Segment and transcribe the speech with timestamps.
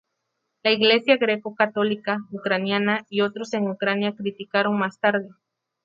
[0.63, 5.29] La Iglesia greco-católica ucraniana y otros en Ucrania criticaron más tarde.